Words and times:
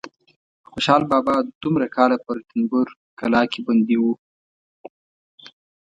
خوشحال 0.71 1.03
بابا 1.11 1.35
دومره 1.61 1.87
کاله 1.95 2.17
په 2.25 2.29
رنتبور 2.35 2.87
کلا 3.19 3.43
کې 3.51 3.59
بندي 3.67 3.97
و. 3.99 4.03